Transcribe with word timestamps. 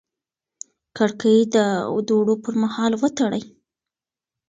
کړکۍ 0.97 1.37
د 1.55 1.55
دوړو 2.07 2.35
پر 2.43 2.53
مهال 2.63 2.91
وتړئ. 3.01 3.43